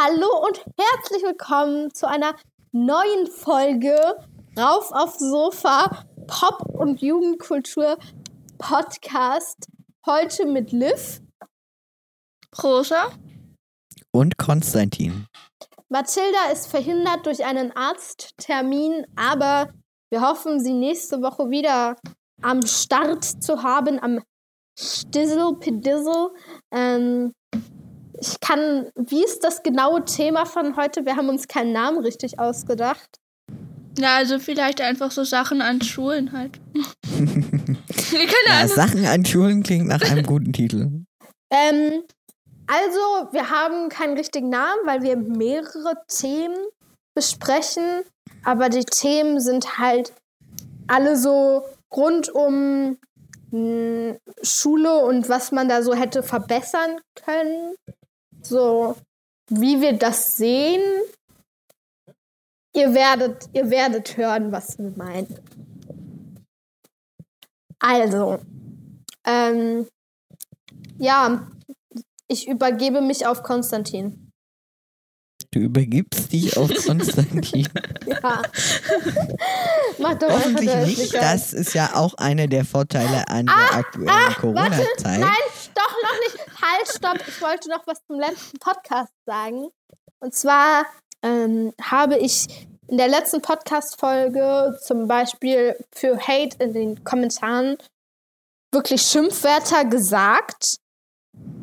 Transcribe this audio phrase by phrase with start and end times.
[0.00, 2.36] Hallo und herzlich willkommen zu einer
[2.70, 3.98] neuen Folge
[4.56, 7.98] Rauf aufs Sofa Pop- und Jugendkultur
[8.58, 9.66] Podcast.
[10.06, 11.20] Heute mit Liv,
[12.62, 13.10] Rosa
[14.12, 15.26] und Konstantin.
[15.88, 19.72] Mathilda ist verhindert durch einen Arzttermin, aber
[20.10, 21.96] wir hoffen, sie nächste Woche wieder
[22.40, 24.22] am Start zu haben, am
[24.78, 26.30] Stizzle Pedizzle.
[26.70, 27.32] Ähm,
[28.20, 31.04] ich kann, wie ist das genaue Thema von heute?
[31.04, 33.18] Wir haben uns keinen Namen richtig ausgedacht.
[33.98, 36.60] Ja, also vielleicht einfach so Sachen an Schulen halt.
[38.46, 40.90] ja, Sachen an Schulen klingt nach einem guten Titel.
[41.50, 42.02] Ähm,
[42.66, 46.58] also, wir haben keinen richtigen Namen, weil wir mehrere Themen
[47.14, 48.02] besprechen.
[48.44, 50.12] Aber die Themen sind halt
[50.86, 52.98] alle so rund um
[53.50, 57.74] hm, Schule und was man da so hätte verbessern können.
[58.48, 58.96] So,
[59.50, 60.80] wie wir das sehen.
[62.74, 65.38] Ihr werdet, ihr werdet hören, was wir meinen.
[67.78, 68.38] Also,
[69.26, 69.86] ähm,
[70.98, 71.46] ja,
[72.26, 74.30] ich übergebe mich auf Konstantin.
[75.50, 77.68] Du übergibst dich auf Konstantin.
[78.06, 78.42] ja.
[79.98, 81.14] Mach doch Hoffentlich nicht.
[81.14, 85.20] Das ist ja auch einer der Vorteile an ah, der aktuellen ah, Corona-Zeit.
[85.20, 85.57] Nein.
[86.68, 87.26] Halt, stopp.
[87.26, 89.68] Ich wollte noch was zum letzten Podcast sagen.
[90.20, 90.84] Und zwar
[91.22, 97.78] ähm, habe ich in der letzten Podcast-Folge zum Beispiel für Hate in den Kommentaren
[98.72, 100.76] wirklich Schimpfwörter gesagt.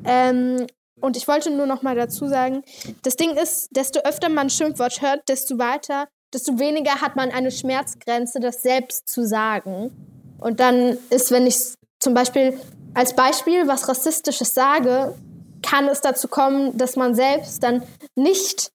[0.06, 0.66] Ähm,
[1.02, 2.64] und ich wollte nur noch mal dazu sagen,
[3.04, 7.52] das Ding ist, desto öfter man Schimpfwort hört, desto weiter, desto weniger hat man eine
[7.52, 9.92] Schmerzgrenze, das selbst zu sagen.
[10.40, 12.60] Und dann ist, wenn ich zum Beispiel
[12.96, 15.16] als Beispiel was Rassistisches sage,
[15.62, 17.84] kann es dazu kommen, dass man selbst dann
[18.16, 18.72] nicht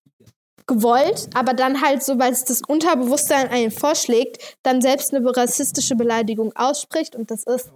[0.67, 5.97] gewollt, aber dann halt so, weil es das Unterbewusstsein einen vorschlägt, dann selbst eine rassistische
[5.97, 7.71] Beleidigung ausspricht und das ist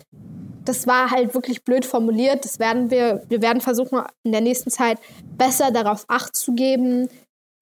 [0.65, 2.44] das war halt wirklich blöd formuliert.
[2.44, 4.99] Das werden wir, wir werden versuchen, in der nächsten Zeit
[5.37, 7.09] besser darauf Acht zu geben,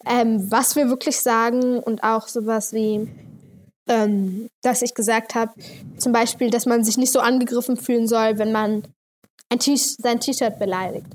[0.07, 3.09] ähm, was wir wirklich sagen und auch sowas wie,
[3.89, 5.53] ähm, dass ich gesagt habe,
[5.99, 8.85] zum Beispiel, dass man sich nicht so angegriffen fühlen soll, wenn man
[9.49, 11.07] ein sein T-Shirt beleidigt.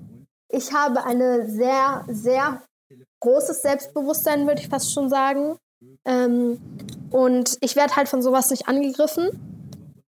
[0.50, 2.62] Ich habe eine sehr, sehr
[3.22, 5.58] großes Selbstbewusstsein, würde ich fast schon sagen.
[6.06, 6.60] Ähm,
[7.12, 9.58] und ich werde halt von sowas nicht angegriffen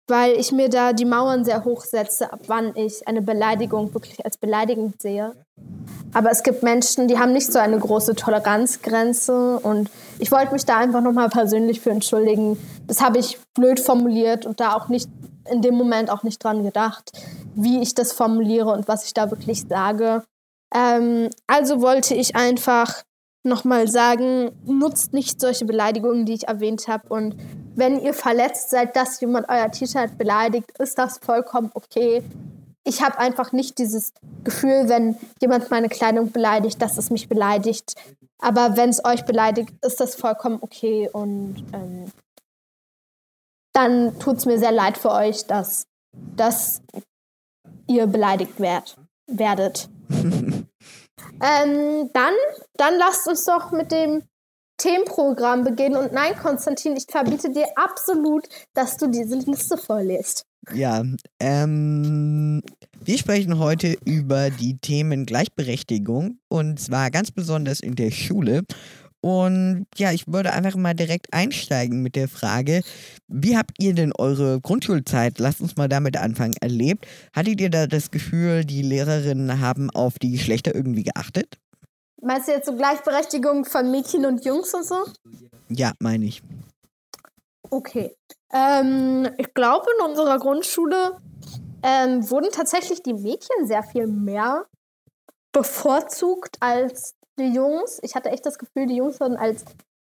[0.09, 4.25] weil ich mir da die Mauern sehr hoch setze, ab wann ich eine Beleidigung wirklich
[4.25, 5.35] als beleidigend sehe.
[6.15, 10.65] Aber es gibt Menschen, die haben nicht so eine große Toleranzgrenze und ich wollte mich
[10.65, 12.59] da einfach nochmal persönlich für entschuldigen.
[12.87, 15.09] Das habe ich blöd formuliert und da auch nicht
[15.51, 17.13] in dem Moment auch nicht dran gedacht,
[17.55, 20.25] wie ich das formuliere und was ich da wirklich sage.
[20.75, 23.03] Ähm, also wollte ich einfach
[23.45, 27.37] nochmal sagen, nutzt nicht solche Beleidigungen, die ich erwähnt habe und
[27.75, 32.25] wenn ihr verletzt seid, dass jemand euer T-Shirt beleidigt, ist das vollkommen okay.
[32.85, 34.13] Ich habe einfach nicht dieses
[34.45, 37.95] Gefühl, wenn jemand meine Kleidung beleidigt, dass es mich beleidigt.
[38.41, 41.11] Aber wenn es euch beleidigt, ist das vollkommen okay.
[41.13, 42.11] Und ähm,
[43.73, 46.83] dann tut es mir sehr leid für euch, dass, dass
[47.89, 49.89] ihr beleidigt werd, werdet.
[50.11, 50.67] ähm,
[52.13, 52.35] dann,
[52.75, 54.23] dann lasst uns doch mit dem
[54.79, 55.97] Themenprogramm beginnen.
[55.97, 60.47] Und nein, Konstantin, ich verbiete dir absolut, dass du diese Liste vorliest.
[60.75, 61.03] Ja,
[61.41, 62.63] ähm,
[63.01, 68.65] wir sprechen heute über die Themen Gleichberechtigung und zwar ganz besonders in der Schule.
[69.21, 72.83] Und ja, ich würde einfach mal direkt einsteigen mit der Frage,
[73.27, 77.07] wie habt ihr denn eure Grundschulzeit, lasst uns mal damit anfangen, erlebt?
[77.33, 81.59] Hattet ihr da das Gefühl, die Lehrerinnen haben auf die Geschlechter irgendwie geachtet?
[82.21, 85.05] Meinst du jetzt so Gleichberechtigung von Mädchen und Jungs und so?
[85.69, 86.43] Ja, meine ich.
[87.71, 88.17] Okay.
[88.53, 91.19] Ähm, ich glaube, in unserer Grundschule
[91.83, 94.67] ähm, wurden tatsächlich die Mädchen sehr viel mehr
[95.53, 97.99] bevorzugt als die Jungs.
[98.03, 99.65] Ich hatte echt das Gefühl, die Jungs wurden als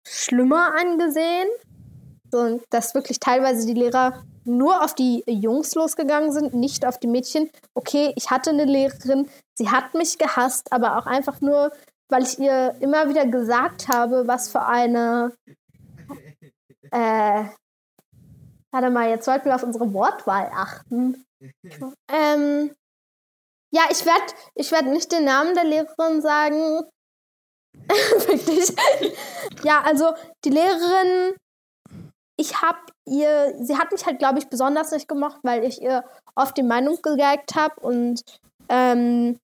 [0.05, 1.47] schlimmer angesehen.
[2.31, 7.07] So, dass wirklich teilweise die Lehrer nur auf die Jungs losgegangen sind, nicht auf die
[7.07, 7.49] Mädchen.
[7.75, 11.71] Okay, ich hatte eine Lehrerin, sie hat mich gehasst, aber auch einfach nur,
[12.13, 15.35] weil ich ihr immer wieder gesagt habe, was für eine.
[16.91, 17.45] Äh,
[18.71, 21.25] warte mal, jetzt sollten wir auf unsere Wortwahl achten.
[22.07, 22.71] ähm,
[23.71, 26.81] ja, ich werde ich werd nicht den Namen der Lehrerin sagen.
[28.27, 28.75] Wirklich.
[29.63, 30.13] ja, also
[30.45, 31.35] die Lehrerin,
[32.37, 32.77] ich habe
[33.07, 36.05] ihr, sie hat mich halt, glaube ich, besonders nicht gemocht, weil ich ihr
[36.35, 38.21] oft die Meinung gegeigt habe und
[38.69, 39.39] ähm,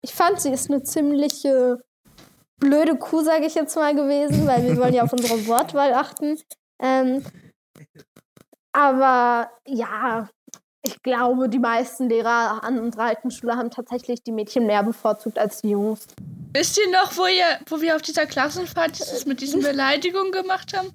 [0.00, 1.84] ich fand, sie ist eine ziemliche
[2.58, 6.38] blöde Kuh, sage ich jetzt mal, gewesen, weil wir wollen ja auf unsere Wortwahl achten.
[6.80, 7.24] Ähm,
[8.72, 10.28] aber ja,
[10.82, 15.38] ich glaube, die meisten Lehrer an unserer alten Schule haben tatsächlich die Mädchen mehr bevorzugt
[15.38, 16.06] als die Jungs.
[16.52, 20.76] Wisst ihr noch, wo, ihr, wo wir auf dieser Klassenfahrt dieses mit diesen Beleidigungen gemacht
[20.76, 20.92] haben?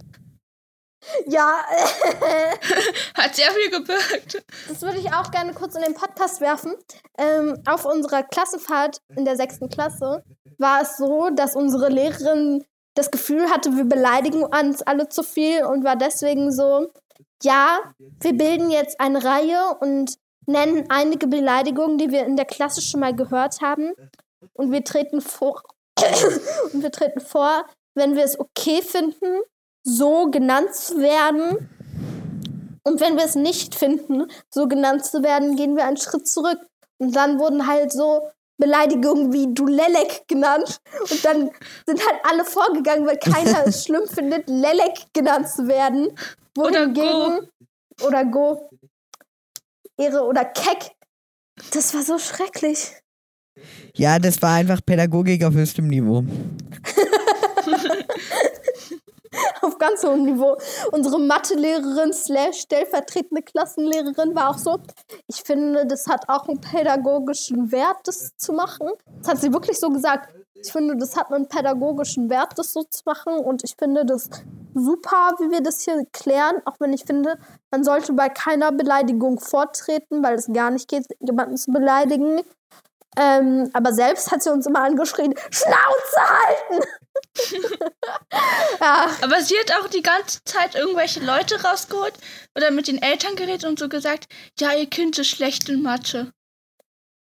[1.28, 1.60] Ja,
[3.16, 4.44] Hat sehr viel gebirgt.
[4.68, 6.76] das würde ich auch gerne kurz in den Podcast werfen.
[7.18, 10.24] Ähm, auf unserer Klassenfahrt in der sechsten Klasse
[10.58, 12.66] war es so, dass unsere Lehrerin
[12.96, 16.92] das Gefühl hatte, wir beleidigen uns alle zu viel und war deswegen so,
[17.44, 20.16] ja, wir bilden jetzt eine Reihe und
[20.46, 23.94] nennen einige Beleidigungen, die wir in der Klasse schon mal gehört haben.
[24.54, 25.64] Und wir treten vor,
[26.74, 27.66] und wir treten vor,
[27.96, 29.42] wenn wir es okay finden,
[29.98, 31.70] so genannt zu werden.
[32.84, 36.60] Und wenn wir es nicht finden, so genannt zu werden, gehen wir einen Schritt zurück.
[36.98, 40.80] Und dann wurden halt so Beleidigungen wie du Lelek genannt.
[41.10, 41.52] Und dann
[41.86, 46.10] sind halt alle vorgegangen, weil keiner es schlimm findet, Lelek genannt zu werden.
[46.58, 47.50] Oder Wohingegen,
[48.06, 48.70] oder Go.
[49.98, 50.92] Ehre oder Keck.
[51.74, 52.94] Das war so schrecklich.
[53.96, 56.24] Ja, das war einfach Pädagogik auf höchstem Niveau.
[59.70, 60.58] Auf ganz hohem Niveau.
[60.92, 64.80] Unsere Mathelehrerin slash stellvertretende Klassenlehrerin war auch so.
[65.28, 68.90] Ich finde, das hat auch einen pädagogischen Wert, das zu machen.
[69.20, 70.34] Das hat sie wirklich so gesagt.
[70.56, 73.38] Ich finde, das hat einen pädagogischen Wert, das so zu machen.
[73.38, 74.32] Und ich finde das
[74.74, 76.64] super, wie wir das hier klären.
[76.66, 77.38] Auch wenn ich finde,
[77.70, 82.42] man sollte bei keiner Beleidigung vortreten, weil es gar nicht geht, jemanden zu beleidigen.
[83.18, 86.88] Ähm, aber selbst hat sie uns immer angeschrien, Schnauze halten!
[88.80, 92.14] ja, Aber sie hat auch die ganze Zeit irgendwelche Leute rausgeholt
[92.56, 94.28] oder mit den Eltern geredet und so gesagt,
[94.60, 96.32] ja, ihr Kind ist schlecht in Mathe.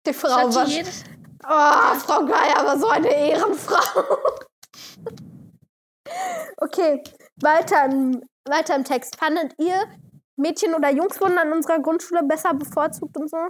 [0.06, 0.66] die Frau war.
[0.66, 1.04] jedes,
[1.48, 4.18] Oh, Frau Geier war so eine Ehrenfrau.
[6.56, 7.04] okay,
[7.36, 9.16] weiter im, weiter im Text.
[9.16, 9.86] Fandet ihr,
[10.36, 13.48] Mädchen oder Jungs wurden an unserer Grundschule besser bevorzugt und so?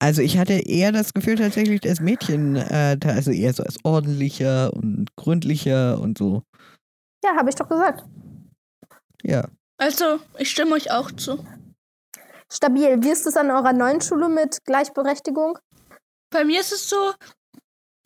[0.00, 4.72] Also ich hatte eher das Gefühl tatsächlich, dass Mädchen, äh, also eher so als ordentlicher
[4.72, 6.42] und gründlicher und so.
[7.24, 8.04] Ja, habe ich doch gesagt.
[9.24, 9.48] Ja.
[9.78, 11.44] also, ich stimme euch auch zu.
[12.50, 13.02] Stabil.
[13.02, 15.58] Wie ist es an eurer neuen Schule mit Gleichberechtigung?
[16.30, 17.12] Bei mir ist es so,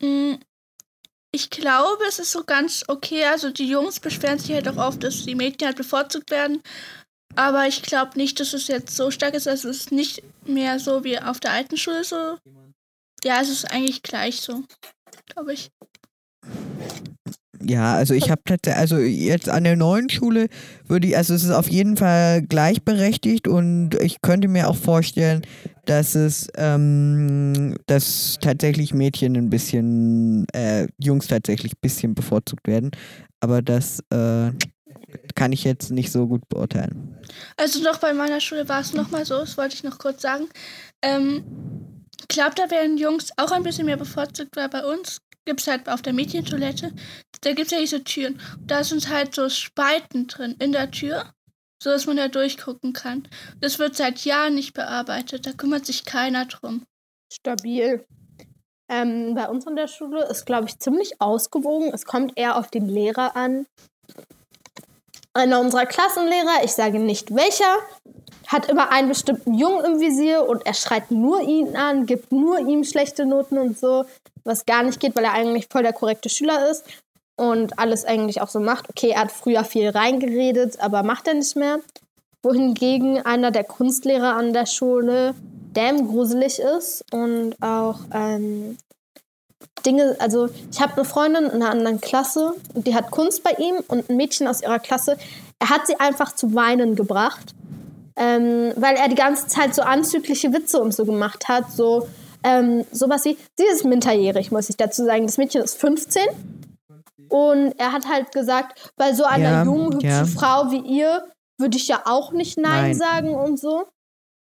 [0.01, 0.39] mh,
[1.31, 3.25] ich glaube, es ist so ganz okay.
[3.25, 6.61] Also die Jungs beschweren sich halt auch oft, dass die Mädchen halt bevorzugt werden.
[7.35, 9.47] Aber ich glaube nicht, dass es jetzt so stark ist.
[9.47, 12.37] Also es ist nicht mehr so wie auf der alten Schule so.
[13.23, 14.63] Ja, es ist eigentlich gleich so,
[15.33, 15.71] glaube ich.
[17.65, 20.49] Ja, also ich habe tatsächlich, also jetzt an der neuen Schule
[20.87, 25.43] würde ich, also es ist auf jeden Fall gleichberechtigt und ich könnte mir auch vorstellen,
[25.85, 32.91] dass es, ähm, dass tatsächlich Mädchen ein bisschen, äh, Jungs tatsächlich ein bisschen bevorzugt werden.
[33.39, 34.51] Aber das äh,
[35.35, 37.12] kann ich jetzt nicht so gut beurteilen.
[37.57, 40.49] Also noch bei meiner Schule war es nochmal so, das wollte ich noch kurz sagen.
[41.01, 41.43] Ähm,
[42.33, 45.87] glaube, da werden Jungs auch ein bisschen mehr bevorzugt, weil bei uns gibt es halt
[45.89, 46.93] auf der Mädchentoilette,
[47.41, 48.39] da gibt es ja diese Türen.
[48.65, 51.33] Da sind halt so Spalten drin in der Tür,
[51.81, 53.27] so dass man da durchgucken kann.
[53.59, 56.85] Das wird seit Jahren nicht bearbeitet, da kümmert sich keiner drum.
[57.31, 58.05] Stabil.
[58.89, 61.91] Ähm, bei uns an der Schule ist, glaube ich, ziemlich ausgewogen.
[61.93, 63.65] Es kommt eher auf den Lehrer an.
[65.33, 67.77] Einer unserer Klassenlehrer, ich sage nicht welcher,
[68.47, 72.59] hat immer einen bestimmten Jungen im Visier und er schreit nur ihn an, gibt nur
[72.59, 74.05] ihm schlechte Noten und so,
[74.43, 76.85] was gar nicht geht, weil er eigentlich voll der korrekte Schüler ist
[77.35, 78.89] und alles eigentlich auch so macht.
[78.89, 81.79] Okay, er hat früher viel reingeredet, aber macht er nicht mehr.
[82.43, 85.33] Wohingegen einer der Kunstlehrer an der Schule
[85.73, 88.77] damn gruselig ist und auch ähm,
[89.85, 93.51] Dinge, also ich habe eine Freundin in einer anderen Klasse und die hat Kunst bei
[93.51, 95.17] ihm und ein Mädchen aus ihrer Klasse,
[95.59, 97.53] er hat sie einfach zu weinen gebracht,
[98.15, 102.07] ähm, weil er die ganze Zeit so anzügliche Witze und so gemacht hat, so
[102.43, 106.21] ähm, sowas wie, sie ist minderjährig, muss ich dazu sagen, das Mädchen ist 15
[107.29, 110.25] und er hat halt gesagt, bei so einer Ja, jungen, hübschen ja.
[110.25, 111.23] Frau wie ihr
[111.57, 112.93] würde ich ja auch nicht Nein, Nein.
[112.95, 113.87] sagen und so.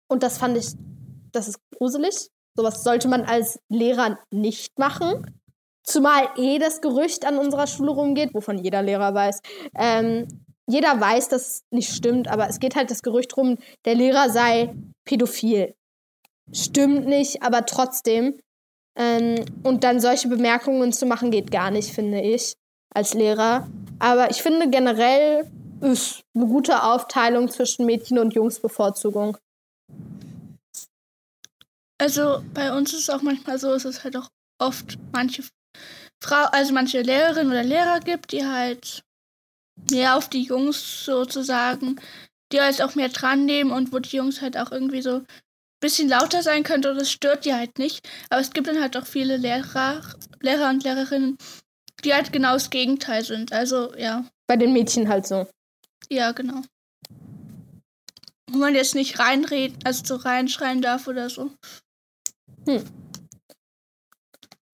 [0.08, 0.72] Und das fand ich,
[1.32, 2.30] das ist gruselig.
[2.56, 5.40] Sowas sollte man als Lehrer nicht machen.
[5.82, 9.40] Zumal eh das Gerücht an unserer Schule rumgeht, wovon jeder Lehrer weiß.
[9.76, 10.26] Ähm,
[10.66, 14.30] jeder weiß, dass es nicht stimmt, aber es geht halt das Gerücht rum, der Lehrer
[14.30, 15.74] sei pädophil.
[16.52, 18.38] Stimmt nicht, aber trotzdem.
[18.96, 22.54] Ähm, und dann solche Bemerkungen zu machen, geht gar nicht, finde ich,
[22.94, 23.68] als Lehrer.
[23.98, 29.36] Aber ich finde generell ist eine gute Aufteilung zwischen Mädchen- und Jungsbevorzugung.
[32.04, 35.42] Also bei uns ist es auch manchmal so, es ist halt auch oft manche
[36.22, 39.02] Frau, also manche Lehrerinnen oder Lehrer gibt, die halt
[39.90, 41.98] mehr auf die Jungs sozusagen,
[42.52, 45.26] die halt auch mehr dran nehmen und wo die Jungs halt auch irgendwie so ein
[45.80, 48.06] bisschen lauter sein könnte und das stört die halt nicht.
[48.28, 50.02] Aber es gibt dann halt auch viele Lehrer,
[50.40, 51.38] Lehrer und Lehrerinnen,
[52.04, 53.54] die halt genau das Gegenteil sind.
[53.54, 54.26] Also ja.
[54.46, 55.48] Bei den Mädchen halt so.
[56.10, 56.60] Ja, genau.
[58.50, 61.50] Wo man jetzt nicht reinreden, also so reinschreien darf oder so.
[62.66, 62.84] Hm.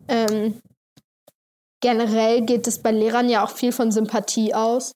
[0.08, 0.60] Ähm,
[1.80, 4.92] generell geht es bei Lehrern ja auch viel von Sympathie aus.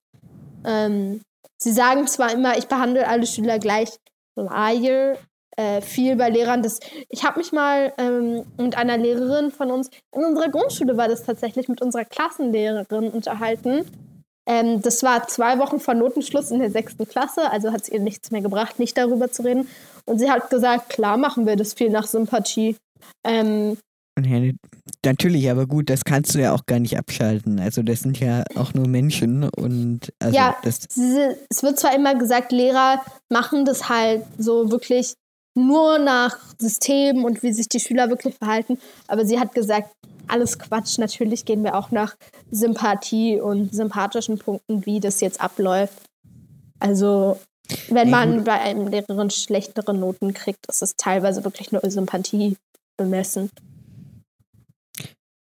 [0.64, 1.22] Ähm,
[1.58, 3.90] sie sagen zwar immer, ich behandle alle Schüler gleich,
[4.36, 5.16] Liar,
[5.56, 6.62] äh, viel bei Lehrern.
[6.62, 11.08] Das, ich habe mich mal ähm, mit einer Lehrerin von uns, in unserer Grundschule war
[11.08, 13.84] das tatsächlich, mit unserer Klassenlehrerin unterhalten.
[14.46, 18.00] Ähm, das war zwei Wochen vor Notenschluss in der sechsten Klasse, also hat es ihr
[18.00, 19.68] nichts mehr gebracht, nicht darüber zu reden.
[20.06, 22.76] Und sie hat gesagt, klar machen wir das viel nach Sympathie.
[23.24, 23.76] Ähm,
[24.22, 24.52] ja,
[25.04, 27.58] natürlich, aber gut, das kannst du ja auch gar nicht abschalten.
[27.58, 30.86] Also das sind ja auch nur Menschen und also ja, das
[31.50, 35.14] es wird zwar immer gesagt, Lehrer machen das halt so wirklich
[35.56, 39.90] nur nach System und wie sich die Schüler wirklich verhalten, aber sie hat gesagt,
[40.28, 40.98] alles Quatsch.
[40.98, 42.16] Natürlich gehen wir auch nach
[42.50, 46.02] Sympathie und sympathischen Punkten, wie das jetzt abläuft.
[46.80, 47.38] Also
[47.88, 52.56] wenn man bei einem Lehrerin schlechtere Noten kriegt, ist es teilweise wirklich nur Sympathie
[52.96, 53.50] bemessen.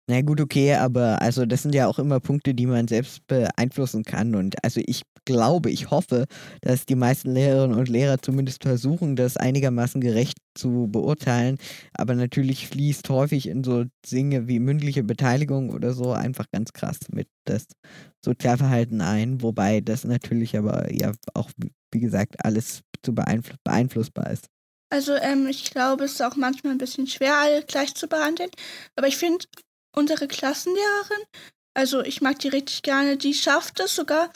[0.08, 4.02] Na gut, okay, aber also das sind ja auch immer Punkte, die man selbst beeinflussen
[4.02, 4.34] kann.
[4.34, 6.26] Und also ich glaube, ich hoffe,
[6.60, 11.56] dass die meisten Lehrerinnen und Lehrer zumindest versuchen, das einigermaßen gerecht zu beurteilen.
[11.94, 16.98] Aber natürlich fließt häufig in so Dinge wie mündliche Beteiligung oder so einfach ganz krass
[17.12, 17.66] mit das
[18.24, 19.40] Sozialverhalten ein.
[19.40, 21.50] Wobei das natürlich aber ja auch,
[21.92, 24.48] wie gesagt, alles zu beeinfluss beeinflussbar ist.
[24.92, 28.50] Also ähm, ich glaube, es ist auch manchmal ein bisschen schwer, alle gleich zu behandeln.
[28.94, 29.46] Aber ich finde,
[29.96, 31.24] unsere Klassenlehrerin,
[31.72, 34.28] also ich mag die richtig gerne, die schafft es sogar,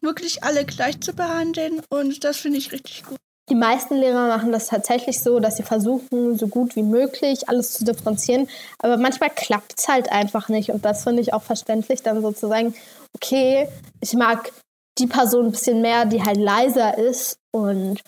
[0.00, 3.18] wirklich alle gleich zu behandeln und das finde ich richtig gut.
[3.50, 7.74] Die meisten Lehrer machen das tatsächlich so, dass sie versuchen, so gut wie möglich alles
[7.74, 8.48] zu differenzieren.
[8.80, 10.70] Aber manchmal klappt es halt einfach nicht.
[10.70, 12.74] Und das finde ich auch verständlich, dann sozusagen,
[13.14, 13.68] okay,
[14.00, 14.50] ich mag
[14.98, 18.00] die Person ein bisschen mehr, die halt leiser ist und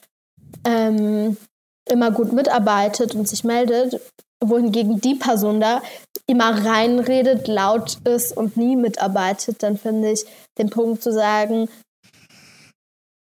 [0.64, 1.36] ähm,
[1.88, 4.00] immer gut mitarbeitet und sich meldet
[4.44, 5.82] wohingegen die Person da
[6.26, 10.24] immer reinredet, laut ist und nie mitarbeitet, dann finde ich
[10.58, 11.68] den Punkt zu sagen,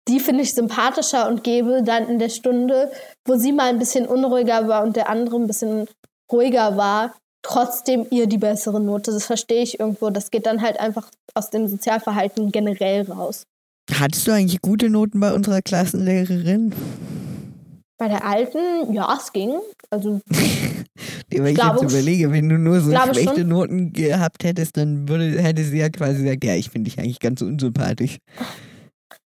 [0.08, 2.90] die finde ich sympathischer und gebe dann in der Stunde,
[3.26, 5.86] wo sie mal ein bisschen unruhiger war und der andere ein bisschen
[6.30, 9.12] ruhiger war, trotzdem ihr die bessere Note.
[9.12, 10.10] Das verstehe ich irgendwo.
[10.10, 13.44] Das geht dann halt einfach aus dem Sozialverhalten generell raus.
[13.92, 16.74] Hattest du eigentlich gute Noten bei unserer Klassenlehrerin?
[18.04, 19.58] Bei der alten, ja, es ging.
[19.88, 20.20] Also,
[21.30, 23.48] wenn ich, ich jetzt überlege, wenn du nur so schlechte schon.
[23.48, 27.18] Noten gehabt hättest, dann würde, hätte sie ja quasi gesagt, ja, ich finde dich eigentlich
[27.18, 28.18] ganz unsympathisch.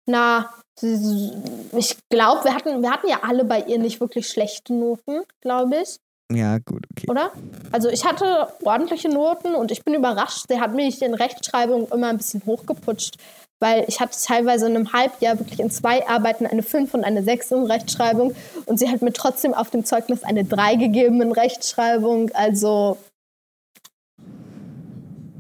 [0.05, 5.23] Na, ich glaube, wir hatten, wir hatten ja alle bei ihr nicht wirklich schlechte Noten,
[5.41, 5.97] glaube ich.
[6.31, 7.07] Ja, gut, okay.
[7.09, 7.33] Oder?
[7.73, 10.45] Also ich hatte ordentliche Noten und ich bin überrascht.
[10.49, 13.17] Sie hat mich in Rechtschreibung immer ein bisschen hochgeputscht
[13.61, 17.23] weil ich hatte teilweise in einem Halbjahr wirklich in zwei Arbeiten eine 5 und eine
[17.23, 18.35] 6 in Rechtschreibung
[18.67, 22.31] und sie hat mir trotzdem auf dem Zeugnis eine 3 gegeben in Rechtschreibung.
[22.35, 22.99] Also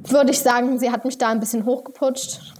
[0.02, 2.54] würde ich sagen, sie hat mich da ein bisschen hochgeputscht.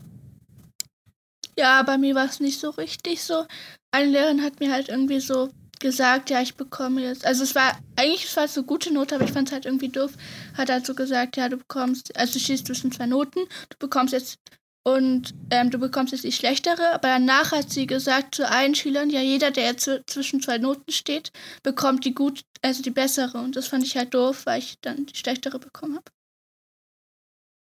[1.57, 3.45] Ja, bei mir war es nicht so richtig so.
[3.91, 5.49] Eine Lehrerin hat mir halt irgendwie so
[5.81, 9.25] gesagt, ja, ich bekomme jetzt, also es war, eigentlich war es so gute Note, aber
[9.25, 10.13] ich fand es halt irgendwie doof,
[10.57, 14.13] hat halt so gesagt, ja, du bekommst, also du stehst zwischen zwei Noten, du bekommst
[14.13, 14.39] jetzt
[14.85, 19.11] und ähm, du bekommst jetzt die schlechtere, aber danach hat sie gesagt zu allen Schülern,
[19.11, 21.31] ja, jeder, der jetzt zwischen zwei Noten steht,
[21.63, 23.37] bekommt die gut, also die bessere.
[23.37, 26.11] Und das fand ich halt doof, weil ich dann die schlechtere bekommen habe.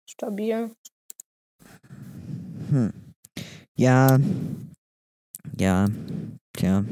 [0.08, 0.70] Stabil.
[2.70, 2.92] Hm.
[3.74, 4.20] Ja.
[5.58, 5.88] Ja.
[6.52, 6.84] Tja.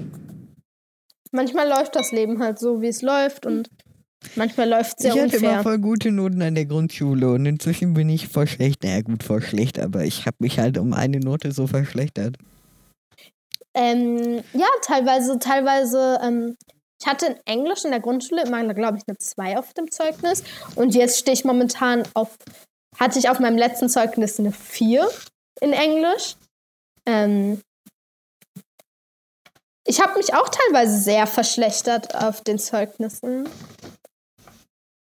[1.34, 3.68] Manchmal läuft das Leben halt so, wie es läuft und
[4.36, 5.38] Manchmal läuft es sehr ich unfair.
[5.38, 8.82] Ich hatte immer voll gute Noten an der Grundschule und inzwischen bin ich voll schlecht.
[8.82, 12.36] Naja, gut, voll schlecht, aber ich habe mich halt um eine Note so verschlechtert.
[13.74, 16.18] Ähm, ja, teilweise, teilweise.
[16.22, 16.56] Ähm,
[17.00, 20.42] ich hatte in Englisch in der Grundschule immer, glaube ich, eine 2 auf dem Zeugnis.
[20.74, 22.36] Und jetzt stehe ich momentan auf,
[22.98, 25.06] hatte ich auf meinem letzten Zeugnis eine 4
[25.60, 26.36] in Englisch.
[27.06, 27.60] Ähm,
[29.86, 33.48] ich habe mich auch teilweise sehr verschlechtert auf den Zeugnissen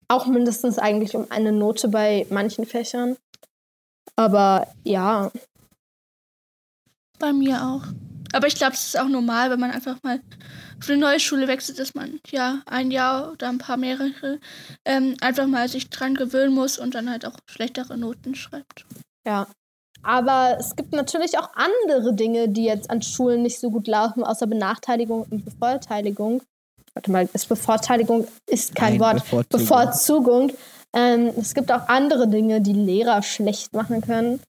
[0.08, 3.16] auch mindestens eigentlich um eine Note bei manchen Fächern.
[4.16, 5.30] Aber ja.
[7.18, 7.82] Bei mir auch.
[8.32, 10.20] Aber ich glaube, es ist auch normal, wenn man einfach mal
[10.78, 14.40] auf eine neue Schule wechselt, dass man ja ein Jahr oder ein paar mehrere
[14.84, 18.86] ähm, einfach mal sich dran gewöhnen muss und dann halt auch schlechtere Noten schreibt.
[19.24, 19.46] Ja.
[20.04, 24.22] Aber es gibt natürlich auch andere Dinge, die jetzt an Schulen nicht so gut laufen,
[24.22, 26.42] außer Benachteiligung und Bevorteiligung.
[26.92, 29.14] Warte mal, ist Bevorteiligung ist kein Nein, Wort.
[29.24, 29.60] Bevorzugung.
[29.60, 30.52] Bevorzugung.
[30.94, 34.40] Ähm, es gibt auch andere Dinge, die Lehrer schlecht machen können.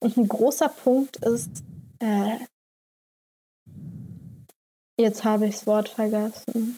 [0.00, 1.64] Und ein großer Punkt ist,
[1.98, 2.36] äh,
[5.00, 6.76] jetzt habe ich das Wort vergessen.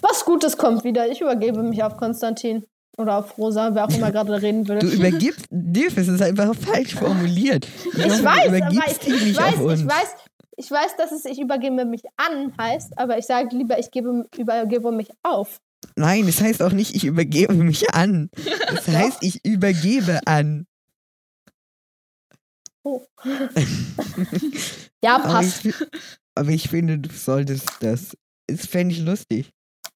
[0.00, 1.08] Was Gutes kommt wieder.
[1.10, 2.64] Ich übergebe mich auf Konstantin.
[2.96, 4.78] Oder auf Rosa, wer auch immer gerade reden will.
[4.78, 7.66] Du übergibst, Dirk, es ist einfach falsch formuliert.
[7.86, 10.14] Ich weiß, aber ich, ich, weiß, ich weiß,
[10.56, 14.26] ich weiß, dass es ich übergebe mich an heißt, aber ich sage lieber, ich gebe,
[14.36, 15.60] übergebe mich auf.
[15.96, 18.30] Nein, es heißt auch nicht, ich übergebe mich an.
[18.72, 20.66] Es heißt, ich übergebe an.
[22.84, 23.02] Oh.
[25.02, 25.88] ja, Aber ich, passt.
[26.34, 28.16] aber ich finde, du solltest das.
[28.46, 29.50] Es fände ich lustig,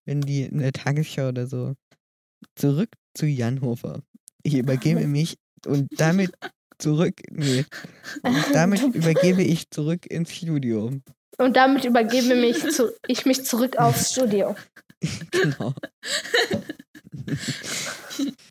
[0.06, 1.74] wenn die in der Tagesschau oder so.
[2.54, 4.02] Zurück zu Jan Hofer.
[4.42, 6.32] Ich übergebe mich und damit
[6.78, 7.20] zurück.
[7.30, 7.64] Nee.
[8.22, 10.90] Und damit übergebe ich zurück ins Studio.
[11.38, 14.54] Und damit übergebe mich zu, ich mich zurück aufs Studio.
[15.30, 15.74] Genau.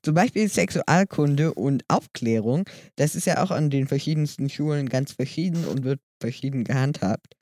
[0.01, 2.63] Zum Beispiel Sexualkunde und Aufklärung,
[2.95, 7.35] das ist ja auch an den verschiedensten Schulen ganz verschieden und wird verschieden gehandhabt.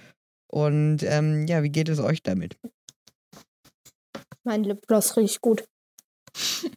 [0.47, 2.57] Und ähm, ja, wie geht es euch damit?
[4.43, 5.65] Mein Lipgloss riecht gut.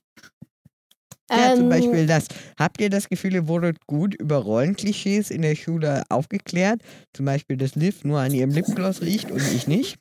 [1.31, 2.25] Ja, zum Ähm, Beispiel das.
[2.59, 6.81] Habt ihr das Gefühl, ihr wurdet gut über Rollenklischees in der Schule aufgeklärt?
[7.13, 9.99] Zum Beispiel, dass Liv nur an ihrem Lipgloss riecht und ich nicht?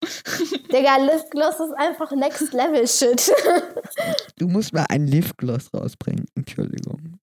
[0.72, 3.32] Digga, Lipgloss ist einfach Next Level Shit.
[4.38, 6.26] Du musst mal ein Lipgloss rausbringen.
[6.36, 7.18] Entschuldigung.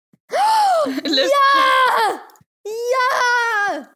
[1.06, 1.32] Liv-
[2.66, 3.88] Ja!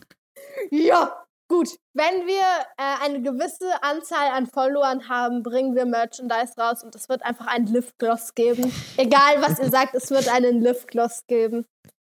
[0.71, 1.21] Ja!
[1.51, 2.46] Gut, wenn wir
[2.77, 7.46] äh, eine gewisse Anzahl an Followern haben, bringen wir Merchandise raus und es wird einfach
[7.46, 8.72] ein Lipgloss geben.
[8.96, 11.65] Egal, was ihr sagt, es wird einen Lipgloss geben.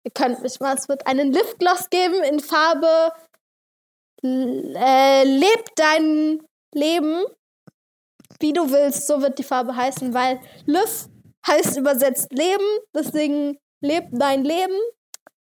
[0.04, 3.10] Ihr könnt mich mal, es wird einen Lipgloss geben in Farbe
[4.22, 6.40] äh, Leb dein
[6.72, 7.24] Leben,
[8.38, 11.08] wie du willst, so wird die Farbe heißen, weil Liv
[11.44, 14.78] heißt übersetzt Leben, deswegen leb dein Leben.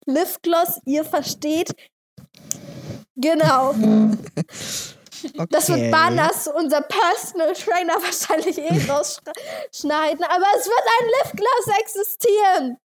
[0.07, 1.74] Lipgloss, ihr versteht.
[3.20, 3.70] Genau.
[3.70, 4.18] Okay.
[5.50, 10.24] Das wird Banas, unser Personal Trainer, wahrscheinlich eh rausschneiden.
[10.24, 12.78] Aber es wird ein Lipgloss existieren.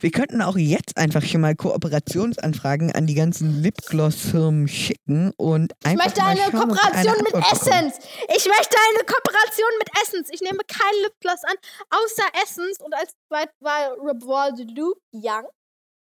[0.00, 5.86] Wir könnten auch jetzt einfach schon mal Kooperationsanfragen an die ganzen Lipgloss-Firmen schicken und Ich
[5.86, 7.34] einfach möchte mal eine schauen, Kooperation eine mit.
[7.34, 7.94] Essence.
[8.36, 10.28] Ich möchte eine Kooperation mit Essence.
[10.30, 11.56] Ich nehme kein Lipgloss an,
[11.90, 12.80] außer Essence.
[12.80, 15.46] Und als Zweitwahl Revoil de Loup Young.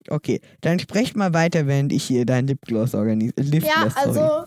[0.09, 3.67] Okay, dann sprecht mal weiter, während ich hier dein Lipgloss organisiere.
[3.67, 4.47] Ja, also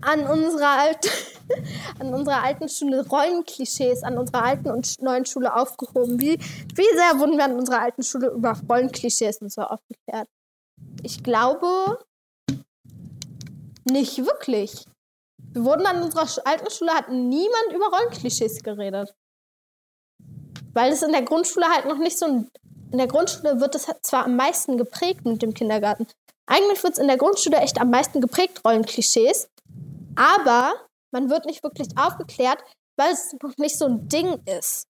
[0.00, 1.08] an unserer, alten,
[1.98, 6.20] an unserer alten Schule Rollenklischees, an unserer alten und neuen Schule aufgehoben.
[6.20, 10.28] Wie, wie sehr wurden wir an unserer alten Schule über Rollenklischees und so aufgeklärt?
[11.02, 11.98] Ich glaube,
[13.84, 14.84] nicht wirklich.
[15.52, 19.14] Wir wurden an unserer alten Schule, hat niemand über Rollenklischees geredet.
[20.74, 22.50] Weil es in der Grundschule halt noch nicht so ein.
[22.96, 26.06] In der Grundschule wird es halt zwar am meisten geprägt mit dem Kindergarten.
[26.46, 29.50] Eigentlich wird es in der Grundschule echt am meisten geprägt, Rollenklischees.
[30.14, 30.72] Aber
[31.10, 32.56] man wird nicht wirklich aufgeklärt,
[32.96, 34.86] weil es noch nicht so ein Ding ist.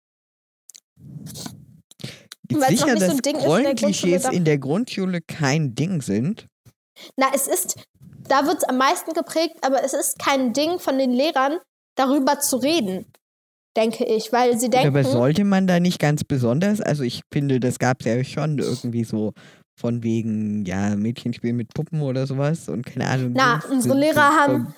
[2.49, 5.21] Weil sicher, nicht so dass ein Ding ist in der Rollenklischees Grundschule, in der Grundschule
[5.23, 6.47] kein Ding sind?
[7.17, 7.75] Na, es ist,
[8.29, 11.59] da wird es am meisten geprägt, aber es ist kein Ding von den Lehrern,
[11.97, 13.11] darüber zu reden,
[13.77, 14.89] denke ich, weil sie denken.
[14.89, 16.81] Aber sollte man da nicht ganz besonders?
[16.81, 19.33] Also ich finde, das gab es ja schon irgendwie so
[19.79, 23.33] von wegen, ja, Mädchenspiel mit Puppen oder sowas und keine Ahnung.
[23.35, 24.75] Na, unsere so- Lehrer so- haben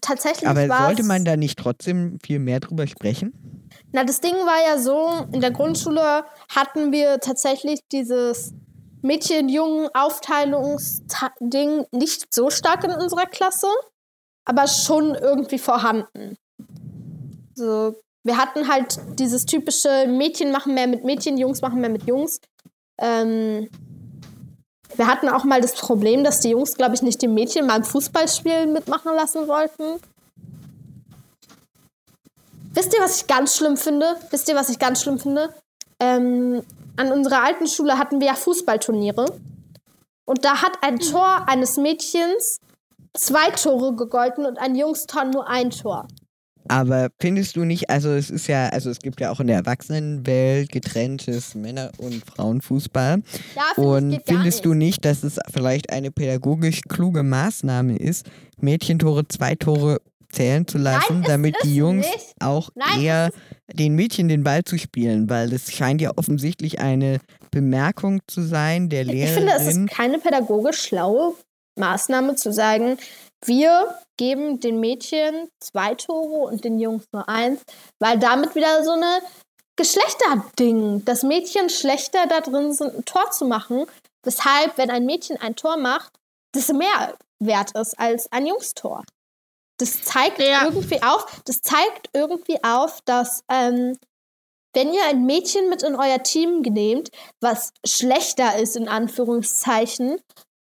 [0.00, 3.68] tatsächlich Aber sollte man da nicht trotzdem viel mehr drüber sprechen?
[3.92, 8.54] Na, das Ding war ja so, in der Grundschule hatten wir tatsächlich dieses
[9.02, 13.66] Mädchen-Jungen-Aufteilungsding nicht so stark in unserer Klasse,
[14.44, 16.36] aber schon irgendwie vorhanden.
[17.54, 22.06] So, wir hatten halt dieses typische Mädchen machen mehr mit Mädchen, Jungs machen mehr mit
[22.06, 22.40] Jungs.
[22.98, 23.68] Ähm,
[24.94, 27.76] wir hatten auch mal das Problem, dass die Jungs, glaube ich, nicht die Mädchen mal
[27.76, 30.00] im Fußballspielen mitmachen lassen wollten.
[32.74, 34.16] Wisst ihr, was ich ganz schlimm finde?
[34.30, 35.54] Wisst ihr, was ich ganz schlimm finde?
[36.00, 36.62] Ähm,
[36.96, 39.26] an unserer alten Schule hatten wir ja Fußballturniere.
[40.24, 42.58] Und da hat ein Tor eines Mädchens
[43.14, 46.06] zwei Tore gegolten und ein Jungstor nur ein Tor.
[46.72, 49.56] Aber findest du nicht, also es ist ja, also es gibt ja auch in der
[49.56, 53.22] Erwachsenenwelt getrenntes Männer- und Frauenfußball.
[53.54, 55.04] Ja, ich, Und findest du nicht.
[55.04, 58.26] dass es vielleicht eine pädagogisch kluge Maßnahme ist,
[58.58, 62.34] Mädchentore zwei Tore zählen zu lassen, ist damit die Jungs nicht.
[62.40, 63.30] auch Nein, eher
[63.74, 65.28] den Mädchen den Ball zu spielen?
[65.28, 67.18] Weil das scheint ja offensichtlich eine
[67.50, 69.34] Bemerkung zu sein der Ich Lehrerin.
[69.48, 71.34] finde, es ist keine pädagogisch schlaue
[71.78, 72.96] Maßnahme zu sagen,
[73.44, 77.62] wir geben den Mädchen zwei Tore und den Jungs nur eins,
[77.98, 79.20] weil damit wieder so eine
[79.76, 83.86] Geschlechterding, dass Mädchen schlechter da drin sind, ein Tor zu machen,
[84.22, 86.12] weshalb, wenn ein Mädchen ein Tor macht,
[86.52, 89.02] das mehr wert ist als ein Jungstor.
[89.78, 90.64] Das zeigt Ja.
[90.64, 93.98] irgendwie auf, das zeigt irgendwie auf, dass ähm,
[94.74, 100.20] wenn ihr ein Mädchen mit in euer Team nehmt, was schlechter ist, in Anführungszeichen,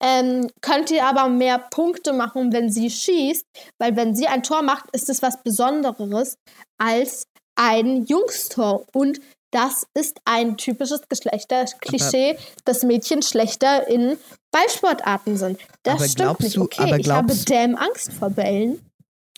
[0.02, 3.44] ähm, könnt ihr aber mehr Punkte machen, wenn sie schießt,
[3.80, 6.38] weil wenn sie ein Tor macht, ist es was Besonderes
[6.78, 8.86] als ein Jungstor.
[8.94, 9.20] Und
[9.52, 14.18] das ist ein typisches Geschlechterklischee, dass Mädchen schlechter in
[14.52, 15.60] Ballsportarten sind.
[15.84, 16.56] Das Aber stimmt nicht.
[16.58, 18.80] du- Okay, aber ich habe damn Angst vor Bällen,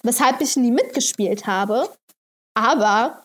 [0.04, 1.90] weshalb ich nie mitgespielt habe.
[2.56, 3.24] Aber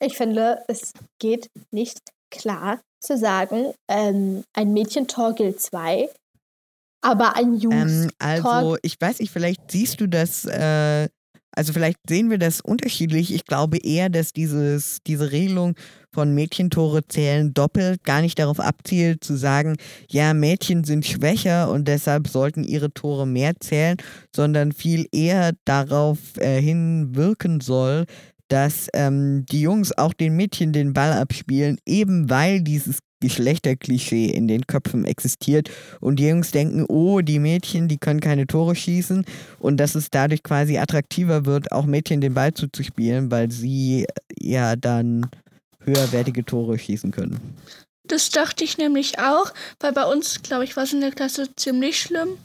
[0.00, 2.00] ich finde, es geht nicht
[2.30, 6.10] klar zu sagen, ähm, ein Mädchentor gilt zwei,
[7.00, 8.04] aber ein Jungs.
[8.04, 11.08] Ähm, also, ich weiß nicht, vielleicht siehst du das, äh,
[11.52, 13.32] also vielleicht sehen wir das unterschiedlich.
[13.32, 15.74] Ich glaube eher, dass dieses, diese Regelung
[16.12, 19.76] von Mädchentore zählen doppelt gar nicht darauf abzielt, zu sagen,
[20.10, 23.96] ja, Mädchen sind schwächer und deshalb sollten ihre Tore mehr zählen,
[24.34, 28.06] sondern viel eher darauf äh, hinwirken soll,
[28.48, 34.46] dass ähm, die Jungs auch den Mädchen den Ball abspielen, eben weil dieses Geschlechterklischee in
[34.46, 35.68] den Köpfen existiert
[36.00, 39.24] und die Jungs denken, oh, die Mädchen, die können keine Tore schießen
[39.58, 44.06] und dass es dadurch quasi attraktiver wird, auch Mädchen den Ball zuzuspielen, weil sie
[44.38, 45.28] ja dann
[45.80, 47.40] höherwertige Tore schießen können.
[48.04, 51.48] Das dachte ich nämlich auch, weil bei uns, glaube ich, war es in der Klasse
[51.56, 52.38] ziemlich schlimm.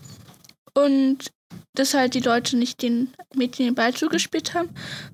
[0.73, 1.31] Und
[1.75, 4.69] dass halt die Leute nicht den Mädchen den Ball zugespielt haben.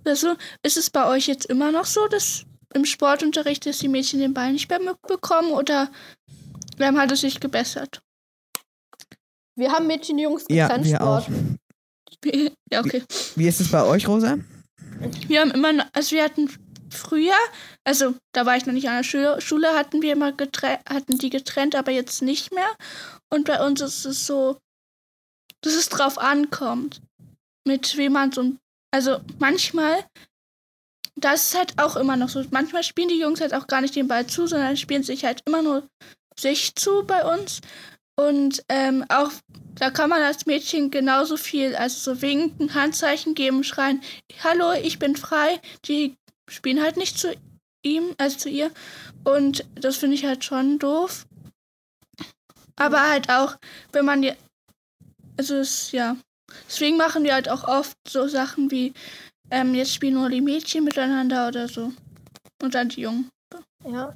[0.06, 0.36] Oder so.
[0.64, 2.46] Ist es bei euch jetzt immer noch so, dass
[2.78, 5.90] im Sportunterricht, dass die Mädchen den Ball nicht mehr mitbekommen oder
[6.80, 8.02] ähm, hat es sich gebessert?
[9.58, 11.24] wir haben Mädchen, Jungs, Ja, getrennt wir auch.
[11.24, 11.38] Sport.
[12.72, 13.04] ja, okay.
[13.36, 14.38] Wie ist es bei euch, Rosa?
[15.28, 16.50] Wir haben immer, noch, also wir hatten
[16.90, 17.36] früher,
[17.84, 21.18] also da war ich noch nicht an der Schule, Schule hatten wir immer getrennt, hatten
[21.18, 22.70] die getrennt, aber jetzt nicht mehr.
[23.30, 24.58] Und bei uns ist es so,
[25.62, 27.02] dass es drauf ankommt,
[27.66, 28.54] mit wem man so,
[28.92, 30.06] also manchmal,
[31.20, 33.96] das ist halt auch immer noch so, manchmal spielen die Jungs halt auch gar nicht
[33.96, 35.88] den Ball zu, sondern spielen sich halt immer nur
[36.40, 37.62] sich zu bei uns.
[38.16, 39.32] Und ähm, auch
[39.76, 44.02] da kann man als Mädchen genauso viel, also so winken, Handzeichen geben, schreien,
[44.44, 45.60] hallo, ich bin frei.
[45.86, 46.16] Die
[46.50, 47.36] spielen halt nicht zu
[47.84, 48.72] ihm, also zu ihr.
[49.24, 51.26] Und das finde ich halt schon doof.
[52.76, 53.56] Aber halt auch,
[53.92, 54.34] wenn man ja,
[55.38, 56.16] also es, ja.
[56.68, 58.94] Deswegen machen wir halt auch oft so Sachen wie,
[59.52, 61.92] ähm, jetzt spielen nur die Mädchen miteinander oder so.
[62.62, 63.30] Und dann die Jungen.
[63.86, 64.14] Ja.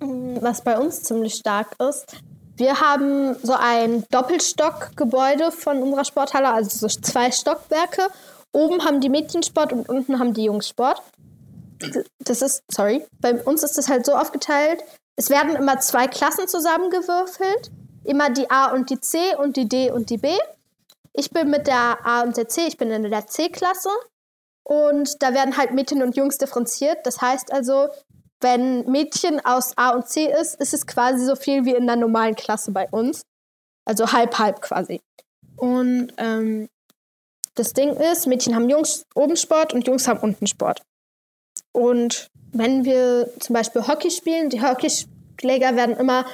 [0.00, 2.16] Was bei uns ziemlich stark ist,
[2.56, 8.08] wir haben so ein Doppelstockgebäude von unserer Sporthalle, also so zwei Stockwerke.
[8.52, 11.02] Oben haben die Mädchen Sport und unten haben die Jungs Sport.
[12.18, 14.82] Das ist, sorry, bei uns ist das halt so aufgeteilt.
[15.16, 17.70] Es werden immer zwei Klassen zusammengewürfelt.
[18.04, 20.36] Immer die A und die C und die D und die B.
[21.20, 23.90] Ich bin mit der A und der C, ich bin in der C-Klasse.
[24.62, 27.04] Und da werden halt Mädchen und Jungs differenziert.
[27.04, 27.88] Das heißt also,
[28.40, 31.96] wenn Mädchen aus A und C ist, ist es quasi so viel wie in der
[31.96, 33.20] normalen Klasse bei uns.
[33.84, 35.02] Also halb, halb quasi.
[35.56, 36.70] Und ähm,
[37.54, 40.80] das Ding ist, Mädchen haben Jungs oben Sport und Jungs haben unten Sport.
[41.72, 46.24] Und wenn wir zum Beispiel Hockey spielen, die Hockeyschläger werden immer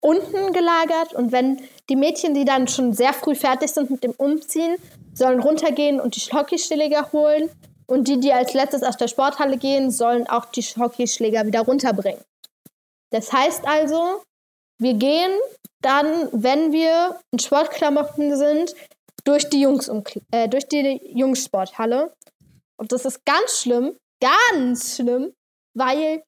[0.00, 4.12] unten gelagert und wenn die Mädchen, die dann schon sehr früh fertig sind mit dem
[4.12, 4.76] Umziehen,
[5.12, 7.50] sollen runtergehen und die Hockeyschläger holen
[7.86, 12.22] und die, die als letztes aus der Sporthalle gehen, sollen auch die Hockeyschläger wieder runterbringen.
[13.10, 14.22] Das heißt also,
[14.78, 15.32] wir gehen
[15.80, 18.74] dann, wenn wir in Sportklamotten sind,
[19.24, 19.90] durch die Jungs
[20.30, 22.14] äh, durch die Jungs-Sporthalle.
[22.76, 25.34] Und das ist ganz schlimm, ganz schlimm,
[25.74, 26.22] weil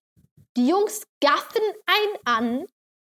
[0.57, 2.67] die Jungs gaffen ein an,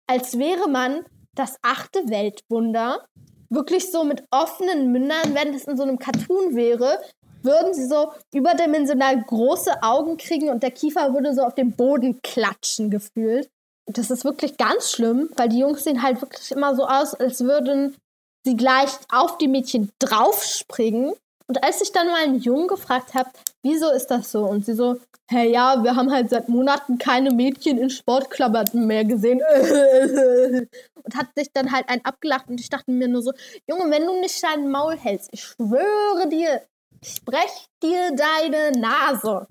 [0.06, 3.04] als wäre man das achte Weltwunder.
[3.50, 6.98] Wirklich so mit offenen Mündern, wenn das in so einem Cartoon wäre,
[7.42, 12.20] würden sie so überdimensional große Augen kriegen und der Kiefer würde so auf den Boden
[12.22, 13.50] klatschen gefühlt.
[13.86, 17.44] Das ist wirklich ganz schlimm, weil die Jungs sehen halt wirklich immer so aus, als
[17.44, 17.96] würden
[18.44, 21.12] sie gleich auf die Mädchen draufspringen.
[21.46, 23.30] Und als ich dann mal einen Jungen gefragt habe,
[23.62, 24.44] wieso ist das so?
[24.44, 29.04] Und sie so, hey ja, wir haben halt seit Monaten keine Mädchen in Sportklamotten mehr
[29.04, 29.40] gesehen.
[31.02, 33.32] Und hat sich dann halt einen abgelacht und ich dachte mir nur so,
[33.68, 36.62] Junge, wenn du nicht dein Maul hältst, ich schwöre dir,
[37.02, 39.46] ich brech dir deine Nase.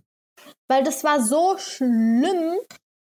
[0.68, 2.58] Weil das war so schlimm,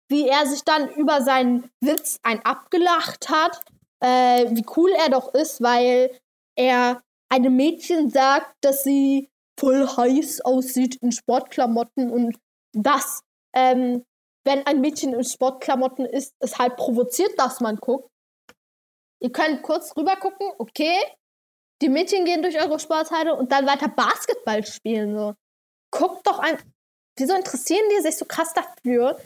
[0.08, 3.60] wie er sich dann über seinen Witz ein abgelacht hat,
[4.00, 6.10] äh, wie cool er doch ist, weil
[6.56, 12.36] er einem Mädchen sagt, dass sie voll heiß aussieht in Sportklamotten und
[12.72, 13.22] das,
[13.54, 14.04] ähm,
[14.44, 18.08] wenn ein Mädchen in Sportklamotten ist, es halt provoziert, dass man guckt.
[19.20, 20.96] Ihr könnt kurz rüber gucken, okay,
[21.82, 25.16] die Mädchen gehen durch eure Sporthalle und dann weiter Basketball spielen.
[25.16, 25.34] So.
[25.90, 26.56] Guckt doch ein.
[27.18, 29.18] Wieso interessieren die sich so krass dafür,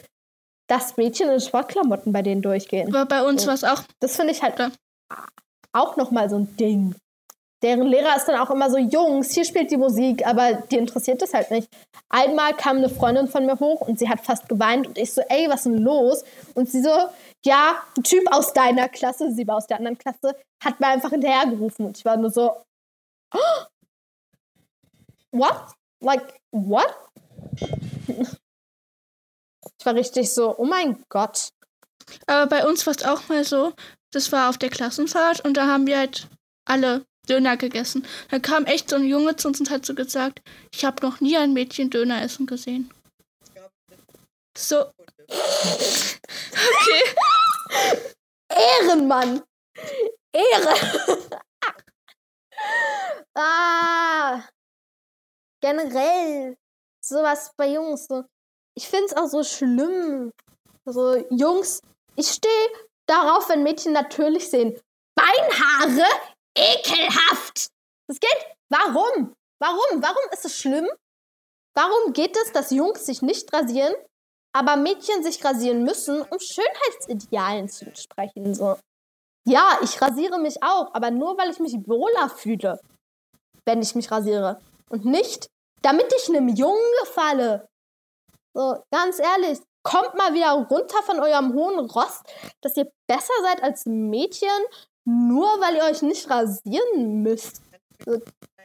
[0.67, 2.93] dass Mädchen in Sportklamotten bei denen durchgehen?
[2.93, 3.47] Aber bei uns So.
[3.47, 3.83] war es auch.
[3.99, 4.71] Das finde ich halt Ja.
[5.73, 6.95] auch nochmal so ein Ding.
[7.63, 11.21] Deren Lehrer ist dann auch immer so, Jungs, hier spielt die Musik, aber die interessiert
[11.21, 11.69] das halt nicht.
[12.09, 15.21] Einmal kam eine Freundin von mir hoch und sie hat fast geweint und ich so,
[15.29, 16.23] ey, was ist denn los?
[16.55, 17.07] Und sie so,
[17.45, 21.11] ja, ein Typ aus deiner Klasse, sie war aus der anderen Klasse, hat mir einfach
[21.11, 22.51] hinterhergerufen und ich war nur so,
[23.33, 23.63] "Oh,
[25.31, 25.73] what?
[26.01, 26.93] Like, what?
[29.79, 31.49] Ich war richtig so, oh mein Gott.
[32.27, 33.71] Aber bei uns war es auch mal so,
[34.11, 36.27] das war auf der Klassenfahrt und da haben wir halt
[36.65, 38.05] alle Döner gegessen.
[38.29, 40.41] Da kam echt so ein Junge zu uns und hat so gesagt,
[40.73, 42.91] ich habe noch nie ein Mädchen Döner essen gesehen.
[44.57, 44.91] So.
[45.29, 47.03] Okay.
[48.49, 49.41] Ehrenmann.
[50.33, 50.75] Ehre.
[53.35, 54.43] ah.
[55.61, 56.57] Generell.
[57.03, 58.05] Sowas bei Jungs.
[58.07, 58.25] So.
[58.75, 60.31] Ich finde es auch so schlimm.
[60.85, 61.81] So, Jungs,
[62.15, 62.69] ich stehe
[63.07, 64.79] darauf, wenn Mädchen natürlich sehen.
[65.15, 66.05] Beinhaare?
[66.55, 67.69] Ekelhaft.
[68.07, 68.45] Das geht.
[68.69, 69.33] Warum?
[69.59, 70.01] Warum?
[70.01, 70.87] Warum ist es schlimm?
[71.75, 73.93] Warum geht es, dass Jungs sich nicht rasieren,
[74.53, 78.53] aber Mädchen sich rasieren müssen, um Schönheitsidealen zu entsprechen?
[78.53, 78.77] So.
[79.45, 82.79] Ja, ich rasiere mich auch, aber nur weil ich mich wohler fühle,
[83.65, 84.61] wenn ich mich rasiere.
[84.89, 85.47] Und nicht,
[85.81, 87.67] damit ich einem Jungen gefalle.
[88.55, 92.21] So, ganz ehrlich, kommt mal wieder runter von eurem hohen Rost,
[92.61, 94.49] dass ihr besser seid als Mädchen,
[95.05, 97.61] nur weil ihr euch nicht rasieren müsst.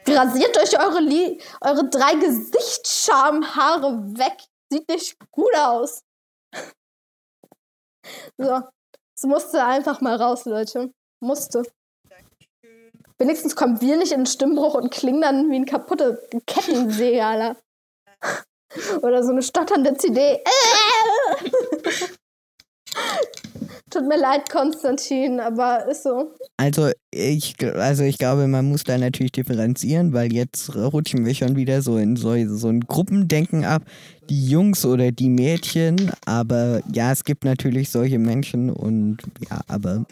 [0.07, 4.37] Rasiert euch eure, Li eure drei Gesichtsschamhaare weg.
[4.71, 6.03] Sieht nicht gut aus.
[8.37, 8.61] So,
[9.15, 10.91] es musste einfach mal raus, Leute.
[11.21, 11.61] Musste.
[13.19, 17.61] Wenigstens kommen wir nicht in den Stimmbruch und klingen dann wie ein kaputte Kettensäge, Alter.
[19.03, 20.43] Oder so eine stotternde CD.
[23.89, 26.31] Tut mir leid, Konstantin, aber ist so.
[26.57, 31.55] Also ich, also ich glaube, man muss da natürlich differenzieren, weil jetzt rutschen wir schon
[31.55, 33.83] wieder so in so, so ein Gruppendenken ab,
[34.29, 39.17] die Jungs oder die Mädchen, aber ja, es gibt natürlich solche Menschen und
[39.49, 40.05] ja, aber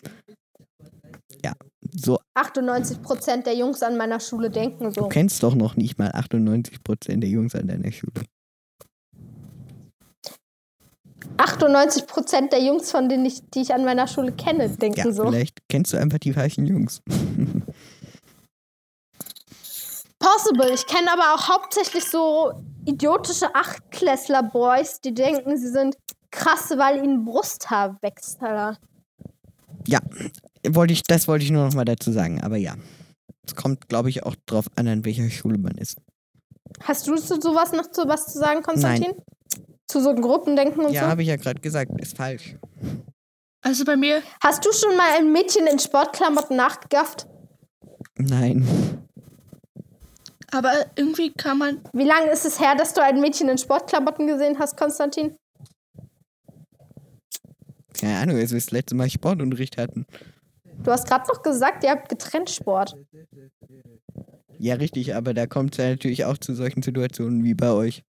[1.43, 1.53] ja,
[1.91, 5.07] so, 98% der Jungs an meiner Schule denken du so.
[5.07, 8.23] kennst doch noch nicht mal 98% der Jungs an deiner Schule.
[11.37, 15.25] 98% der Jungs, von denen ich, die ich an meiner Schule kenne, denken Ja, so.
[15.29, 17.01] vielleicht kennst du einfach die falschen Jungs.
[20.19, 20.71] Possible.
[20.73, 22.51] Ich kenne aber auch hauptsächlich so
[22.85, 25.95] idiotische Achtklässler-Boys, die denken, sie sind
[26.31, 28.77] krass, weil ihnen Brusthaar wächst, Alter.
[29.85, 29.99] Ja,
[30.67, 32.75] wollte ich, das wollte ich nur noch mal dazu sagen, aber ja.
[33.45, 35.97] Es kommt, glaube ich, auch drauf an, an welcher Schule man ist.
[36.83, 39.13] Hast du zu sowas noch zu was zu sagen, Konstantin?
[39.87, 41.07] Zu so Gruppendenken und Ja, so?
[41.07, 42.55] habe ich ja gerade gesagt, ist falsch.
[43.61, 47.27] Also bei mir, Hast du schon mal ein Mädchen in Sportklamotten nachgegafft?
[48.17, 48.65] Nein.
[50.51, 54.27] aber irgendwie kann man, Wie lange ist es her, dass du ein Mädchen in Sportklamotten
[54.27, 55.35] gesehen hast, Konstantin?
[57.99, 60.05] Keine Ahnung, als wir das letzte Mal Sportunterricht hatten.
[60.83, 62.95] Du hast gerade noch gesagt, ihr habt getrennt Sport.
[64.59, 68.03] Ja, richtig, aber da kommt es ja natürlich auch zu solchen Situationen wie bei euch.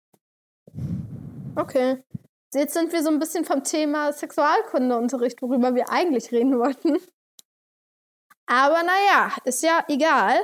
[1.56, 2.02] Okay.
[2.54, 6.98] Jetzt sind wir so ein bisschen vom Thema Sexualkundeunterricht, worüber wir eigentlich reden wollten.
[8.46, 10.40] Aber naja, ist ja egal.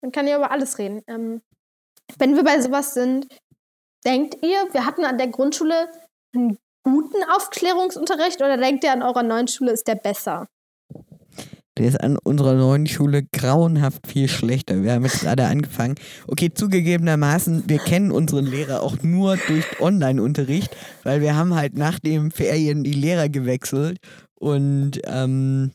[0.00, 1.02] Man kann ja über alles reden.
[1.08, 1.42] Ähm,
[2.18, 3.26] wenn wir bei sowas sind,
[4.04, 5.90] denkt ihr, wir hatten an der Grundschule
[6.32, 10.46] einen guten Aufklärungsunterricht oder denkt ihr, an eurer neuen Schule ist der besser?
[11.78, 14.82] Der ist an unserer neuen Schule grauenhaft viel schlechter.
[14.82, 15.94] Wir haben jetzt gerade angefangen.
[16.26, 22.00] Okay, zugegebenermaßen, wir kennen unseren Lehrer auch nur durch Online-Unterricht, weil wir haben halt nach
[22.00, 23.98] den Ferien die Lehrer gewechselt
[24.34, 25.70] und ähm,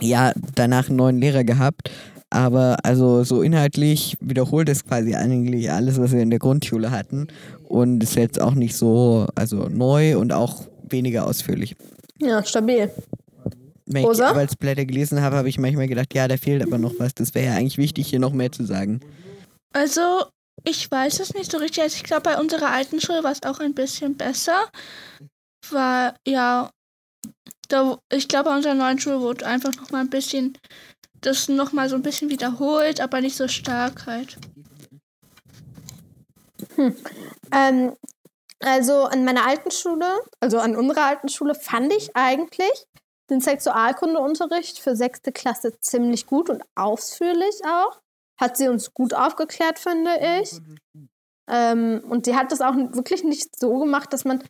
[0.00, 1.90] ja, danach einen neuen Lehrer gehabt.
[2.30, 7.28] Aber also so inhaltlich wiederholt es quasi eigentlich alles, was wir in der Grundschule hatten.
[7.62, 11.76] Und ist jetzt auch nicht so also neu und auch weniger ausführlich.
[12.18, 12.90] Ja, stabil.
[13.86, 14.28] Wenn ich die Rosa?
[14.28, 17.14] Arbeitsblätter gelesen habe, habe ich manchmal gedacht, ja, da fehlt aber noch was.
[17.14, 19.00] Das wäre ja eigentlich wichtig, hier noch mehr zu sagen.
[19.72, 20.24] Also,
[20.64, 21.82] ich weiß es nicht so richtig.
[21.82, 24.70] Also, ich glaube, bei unserer alten Schule war es auch ein bisschen besser.
[25.70, 26.70] War, ja,
[27.68, 30.56] da, ich glaube, bei unserer neuen Schule wurde einfach noch mal ein bisschen,
[31.20, 34.38] das noch mal so ein bisschen wiederholt, aber nicht so stark halt.
[37.52, 37.94] Ähm,
[38.60, 40.06] also an meiner alten Schule,
[40.40, 42.86] also an unserer alten Schule, fand ich eigentlich
[43.30, 48.00] den Sexualkundeunterricht für sechste Klasse ziemlich gut und ausführlich auch.
[48.40, 50.10] Hat sie uns gut aufgeklärt, finde
[50.40, 50.60] ich.
[51.48, 54.42] Ähm, und die hat das auch wirklich nicht so gemacht, dass man.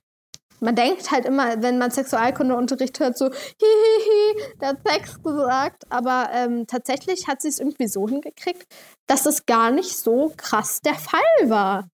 [0.60, 5.84] Man denkt halt immer, wenn man Sexualkundeunterricht hört, so, hihihi, der hat Sex gesagt.
[5.90, 8.64] Aber ähm, tatsächlich hat sie es irgendwie so hingekriegt,
[9.06, 11.88] dass es gar nicht so krass der Fall war.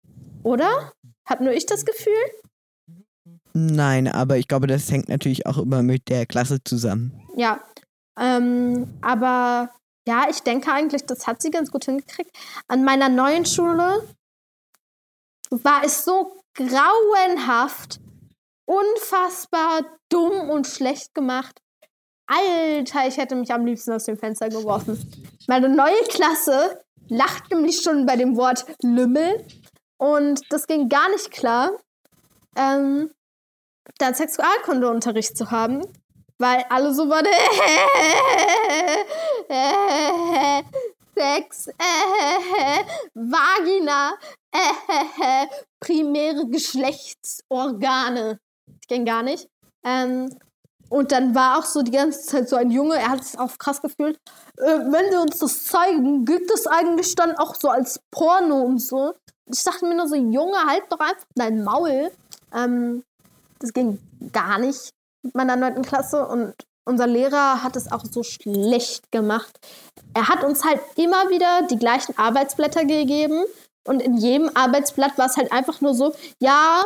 [0.45, 0.93] Oder?
[1.25, 2.13] Hab nur ich das Gefühl?
[3.53, 7.21] Nein, aber ich glaube, das hängt natürlich auch immer mit der Klasse zusammen.
[7.37, 7.61] Ja.
[8.19, 9.71] Ähm, aber
[10.07, 12.31] ja, ich denke eigentlich, das hat sie ganz gut hingekriegt.
[12.69, 14.07] An meiner neuen Schule
[15.51, 18.01] war es so grauenhaft,
[18.67, 21.61] unfassbar dumm und schlecht gemacht.
[22.27, 24.99] Alter, ich hätte mich am liebsten aus dem Fenster geworfen.
[25.49, 29.45] Meine neue Klasse lacht nämlich schon bei dem Wort Lümmel.
[29.99, 31.73] Und das ging gar nicht klar,
[32.57, 33.11] ähm,
[33.99, 35.83] da Sexualkundeunterricht zu haben,
[36.39, 37.27] weil alle so waren,
[41.21, 41.67] Sex,
[43.15, 44.15] Vagina,
[45.81, 48.39] primäre Geschlechtsorgane.
[48.67, 49.49] Das ging gar nicht.
[49.85, 50.35] Ähm,
[50.89, 53.57] und dann war auch so die ganze Zeit so ein Junge, er hat sich auch
[53.59, 54.19] krass gefühlt.
[54.57, 58.79] Äh, wenn wir uns das zeigen, gilt das eigentlich dann auch so als Porno und
[58.79, 59.13] so.
[59.47, 62.11] Ich dachte mir nur so, Junge, halt doch einfach dein Maul.
[62.55, 63.05] Ähm,
[63.61, 63.99] das ging
[64.33, 64.91] gar nicht
[65.23, 69.59] mit meiner neunten Klasse und unser Lehrer hat es auch so schlecht gemacht.
[70.15, 73.45] Er hat uns halt immer wieder die gleichen Arbeitsblätter gegeben
[73.87, 76.85] und in jedem Arbeitsblatt war es halt einfach nur so, ja,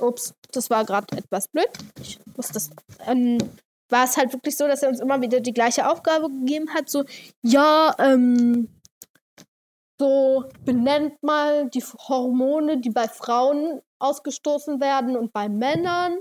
[0.00, 1.70] ups, das war gerade etwas blöd.
[2.00, 2.70] Ich muss das,
[3.06, 3.38] ähm,
[3.88, 6.90] war es halt wirklich so, dass er uns immer wieder die gleiche Aufgabe gegeben hat,
[6.90, 7.04] so,
[7.42, 8.68] ja, ähm,
[9.98, 16.18] so benennt mal die Hormone, die bei Frauen ausgestoßen werden und bei Männern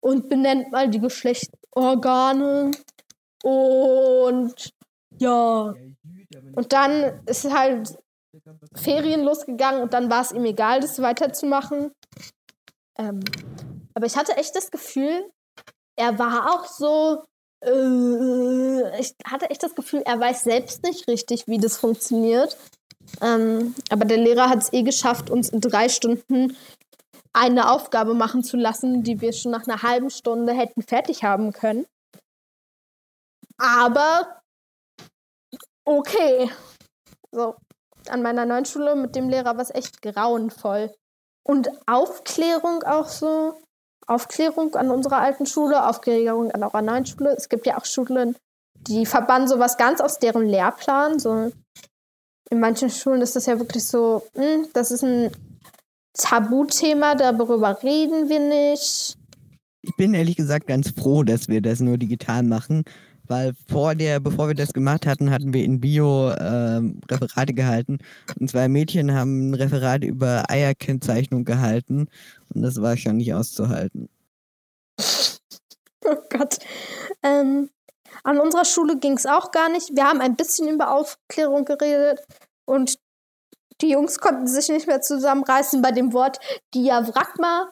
[0.00, 2.70] und benennt mal die Geschlechtsorgane
[3.42, 4.72] und
[5.18, 5.74] ja.
[6.54, 7.98] Und dann ist halt
[8.74, 11.92] Ferien losgegangen und dann war es ihm egal, das weiterzumachen.
[12.98, 13.20] Ähm,
[13.94, 15.30] aber ich hatte echt das Gefühl,
[15.96, 17.24] er war auch so.
[17.64, 22.56] Äh, ich hatte echt das Gefühl, er weiß selbst nicht richtig, wie das funktioniert.
[23.22, 26.56] Ähm, aber der Lehrer hat es eh geschafft, uns in drei Stunden
[27.38, 31.52] eine Aufgabe machen zu lassen, die wir schon nach einer halben Stunde hätten fertig haben
[31.52, 31.86] können.
[33.58, 34.40] Aber
[35.84, 36.50] okay.
[37.32, 37.56] So,
[38.08, 40.94] an meiner neuen Schule mit dem Lehrer war es echt grauenvoll.
[41.44, 43.60] Und Aufklärung auch so.
[44.06, 47.34] Aufklärung an unserer alten Schule, Aufklärung an eurer neuen Schule.
[47.36, 48.36] Es gibt ja auch Schulen,
[48.74, 51.18] die verbannen sowas ganz aus deren Lehrplan.
[51.18, 51.52] So
[52.50, 55.30] in manchen Schulen ist das ja wirklich so, hm, das ist ein
[56.18, 59.16] Tabuthema, darüber reden wir nicht.
[59.82, 62.84] Ich bin ehrlich gesagt ganz froh, dass wir das nur digital machen,
[63.26, 67.98] weil vor der, bevor wir das gemacht hatten, hatten wir in Bio ähm, Referate gehalten
[68.38, 72.08] und zwei Mädchen haben ein Referat über Eierkennzeichnung gehalten
[72.52, 74.08] und das war schon nicht auszuhalten.
[76.04, 76.58] Oh Gott.
[77.22, 77.70] Ähm,
[78.24, 79.94] an unserer Schule ging es auch gar nicht.
[79.94, 82.20] Wir haben ein bisschen über Aufklärung geredet
[82.64, 82.98] und
[83.80, 86.38] die Jungs konnten sich nicht mehr zusammenreißen bei dem Wort
[86.74, 87.70] Diaphragma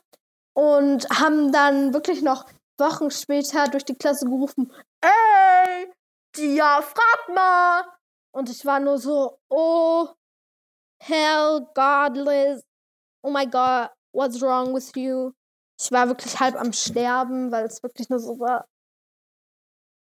[0.55, 2.47] und haben dann wirklich noch
[2.79, 5.93] Wochen später durch die Klasse gerufen, ey,
[6.37, 7.85] Diaphragma!
[8.33, 10.09] Und ich war nur so, oh,
[11.03, 12.63] hell, godless,
[13.23, 15.33] oh my god, what's wrong with you?
[15.81, 18.67] Ich war wirklich halb am Sterben, weil es wirklich nur so war.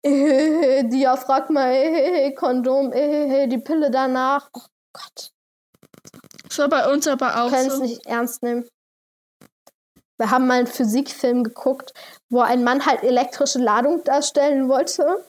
[0.06, 1.72] Diaphragma,
[2.36, 2.92] Kondom,
[3.50, 4.50] die Pille danach.
[4.54, 4.62] Oh
[4.94, 5.32] Gott,
[6.50, 7.82] Das war bei uns aber auch können es so.
[7.82, 8.68] nicht ernst nehmen.
[10.18, 11.94] Wir haben mal einen Physikfilm geguckt,
[12.30, 15.26] wo ein Mann halt elektrische Ladung darstellen wollte.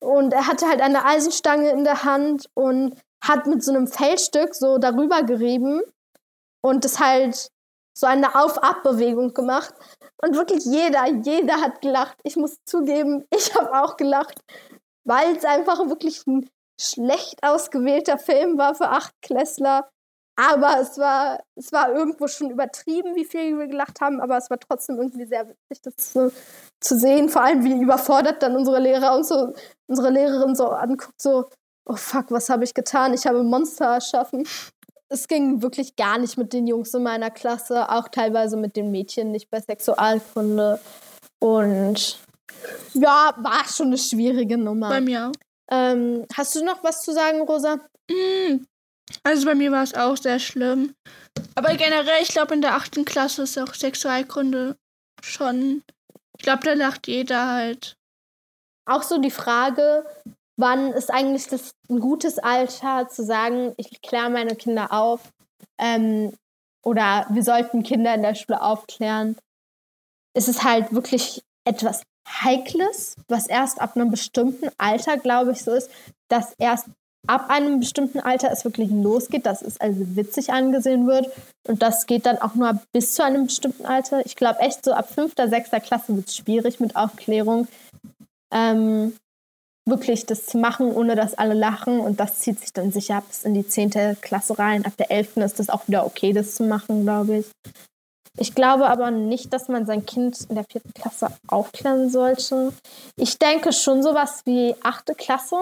[0.00, 4.54] Und er hatte halt eine Eisenstange in der Hand und hat mit so einem Feldstück
[4.54, 5.82] so darüber gerieben
[6.62, 7.48] und das halt
[7.94, 9.74] so eine Auf-Ab-Bewegung gemacht.
[10.22, 12.16] Und wirklich jeder, jeder hat gelacht.
[12.22, 14.40] Ich muss zugeben, ich habe auch gelacht,
[15.04, 16.48] weil es einfach wirklich ein
[16.80, 19.88] schlecht ausgewählter Film war für Achtklässler.
[20.44, 24.50] Aber es war, es war irgendwo schon übertrieben, wie viel wir gelacht haben, aber es
[24.50, 26.32] war trotzdem irgendwie sehr witzig, das zu,
[26.80, 27.28] zu sehen.
[27.28, 29.54] Vor allem, wie überfordert dann unsere Lehrer und so,
[29.86, 31.48] unsere Lehrerin so anguckt, so,
[31.86, 33.14] oh fuck, was habe ich getan?
[33.14, 34.44] Ich habe Monster erschaffen.
[35.08, 38.90] Es ging wirklich gar nicht mit den Jungs in meiner Klasse, auch teilweise mit den
[38.90, 40.80] Mädchen nicht bei Sexualkunde.
[41.38, 42.18] Und
[42.94, 44.88] ja, war schon eine schwierige Nummer.
[44.88, 45.32] Bei mir auch.
[45.70, 47.76] Ähm, hast du noch was zu sagen, Rosa?
[48.10, 48.64] Mm,
[49.22, 50.94] Also bei mir war es auch sehr schlimm.
[51.54, 54.76] Aber generell, ich glaube, in der achten Klasse ist auch Sexualkunde
[55.22, 55.82] schon.
[56.38, 57.96] Ich glaube, da lacht jeder halt.
[58.86, 60.04] Auch so die Frage,
[60.56, 65.32] wann ist eigentlich das ein gutes Alter zu sagen, ich kläre meine Kinder auf
[65.78, 66.36] ähm,
[66.84, 69.36] oder wir sollten Kinder in der Schule aufklären.
[70.34, 75.72] Es ist halt wirklich etwas Heikles, was erst ab einem bestimmten Alter, glaube ich, so
[75.72, 75.90] ist,
[76.28, 76.86] dass erst
[77.26, 81.30] ab einem bestimmten Alter es wirklich losgeht, dass es also witzig angesehen wird.
[81.66, 84.24] Und das geht dann auch nur bis zu einem bestimmten Alter.
[84.26, 87.68] Ich glaube echt, so ab fünfter, sechster Klasse wird es schwierig mit Aufklärung.
[88.52, 89.14] Ähm,
[89.84, 92.00] wirklich das zu machen, ohne dass alle lachen.
[92.00, 94.84] Und das zieht sich dann sicher bis in die zehnte Klasse rein.
[94.84, 97.46] Ab der elften ist das auch wieder okay, das zu machen, glaube ich.
[98.38, 102.72] Ich glaube aber nicht, dass man sein Kind in der vierten Klasse aufklären sollte.
[103.16, 105.56] Ich denke schon sowas wie achte Klasse.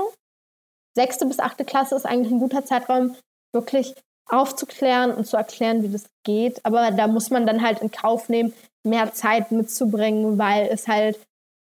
[0.95, 3.17] Sechste bis achte Klasse ist eigentlich ein guter Zeitraum,
[3.53, 3.95] wirklich
[4.27, 6.65] aufzuklären und zu erklären, wie das geht.
[6.65, 8.53] Aber da muss man dann halt in Kauf nehmen,
[8.85, 11.19] mehr Zeit mitzubringen, weil es halt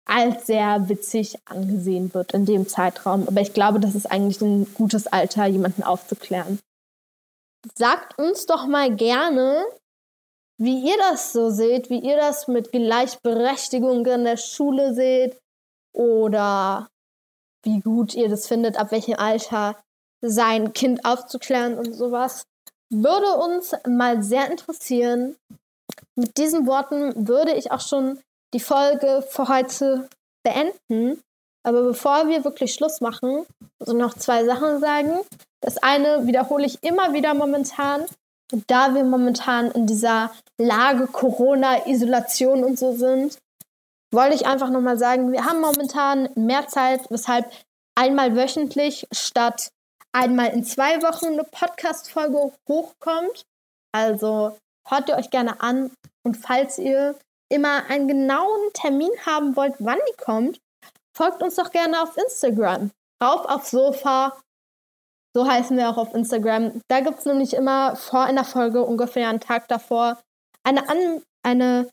[0.07, 3.27] als sehr witzig angesehen wird in dem Zeitraum.
[3.27, 6.59] Aber ich glaube, das ist eigentlich ein gutes Alter, jemanden aufzuklären.
[7.75, 9.65] Sagt uns doch mal gerne,
[10.57, 15.37] wie ihr das so seht, wie ihr das mit Gleichberechtigung in der Schule seht
[15.91, 16.87] oder
[17.65, 19.75] wie gut ihr das findet, ab welchem Alter
[20.21, 22.45] sein Kind aufzuklären und sowas.
[22.89, 25.35] Würde uns mal sehr interessieren.
[26.15, 28.19] Mit diesen Worten würde ich auch schon
[28.53, 30.07] die Folge für heute
[30.43, 31.21] beenden.
[31.63, 33.45] Aber bevor wir wirklich Schluss machen,
[33.79, 35.19] so noch zwei Sachen sagen.
[35.61, 38.05] Das eine wiederhole ich immer wieder momentan.
[38.67, 43.39] Da wir momentan in dieser Lage Corona, Isolation und so sind,
[44.11, 47.51] wollte ich einfach nochmal sagen, wir haben momentan mehr Zeit, weshalb
[47.95, 49.71] einmal wöchentlich statt
[50.11, 53.45] einmal in zwei Wochen eine Podcast-Folge hochkommt.
[53.91, 55.91] Also hört ihr euch gerne an
[56.23, 57.17] und falls ihr
[57.49, 60.59] immer einen genauen Termin haben wollt, wann die kommt,
[61.15, 62.91] folgt uns doch gerne auf Instagram.
[63.23, 64.37] Rauf aufs Sofa.
[65.33, 66.81] So heißen wir auch auf Instagram.
[66.87, 70.17] Da gibt es nämlich immer vor einer Folge, ungefähr einen Tag davor,
[70.63, 71.89] eine, An eine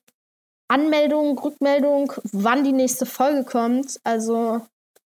[0.72, 4.00] Anmeldung, Rückmeldung, wann die nächste Folge kommt.
[4.04, 4.64] Also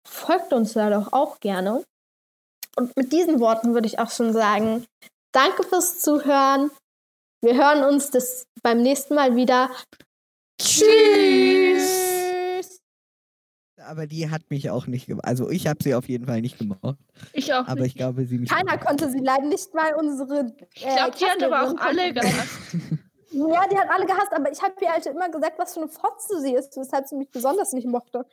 [0.08, 1.84] folgt uns da doch auch gerne.
[2.76, 4.86] Und mit diesen Worten würde ich auch schon sagen,
[5.32, 6.72] danke fürs Zuhören.
[7.42, 9.70] Wir hören uns das beim nächsten Mal wieder.
[10.60, 12.02] Tschüss.
[13.86, 15.26] Aber die hat mich auch nicht gemacht.
[15.26, 16.80] Also ich habe sie auf jeden Fall nicht gemacht.
[17.34, 17.88] Ich auch Aber nicht.
[17.90, 18.80] ich glaube, sie mich Keiner auch.
[18.80, 20.40] konnte sie leiden, nicht mal unsere.
[20.40, 22.48] Äh, Ich glaube, die hat aber auch alle gehabt.
[23.34, 25.90] Ja, die hat alle gehasst, aber ich habe ihr halt immer gesagt, was für eine
[25.90, 28.28] Fotze sie ist, weshalb sie mich besonders nicht mochte.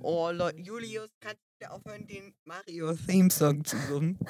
[0.00, 4.18] Oh Leute, Julius, kannst du aufhören, den Mario-Theme-Song zu singen?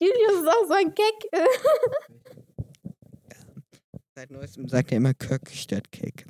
[0.00, 1.28] Julius ist auch so ein Gag.
[4.16, 6.24] Seit neuestem sagt er immer Köck statt Keck.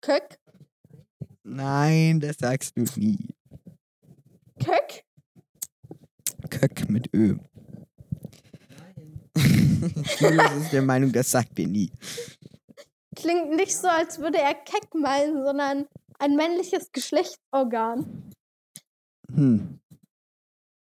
[0.00, 0.38] Köck?
[1.42, 3.34] Nein, das sagst du nie.
[4.64, 5.04] Köck?
[6.50, 7.36] Köck mit Ö.
[10.18, 11.90] Julius ist der Meinung, das sagt er nie.
[13.16, 15.86] Klingt nicht so, als würde er Keck meinen, sondern
[16.18, 18.30] ein männliches Geschlechtsorgan.
[19.34, 19.79] Hm.